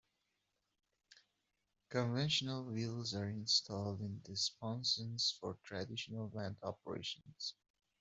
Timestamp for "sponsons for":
4.35-5.59